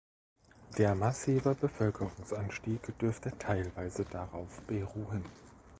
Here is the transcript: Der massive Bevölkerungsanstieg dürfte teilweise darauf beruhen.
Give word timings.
Der 0.79 0.95
massive 0.95 1.53
Bevölkerungsanstieg 1.53 2.97
dürfte 2.97 3.37
teilweise 3.37 4.03
darauf 4.03 4.59
beruhen. 4.63 5.23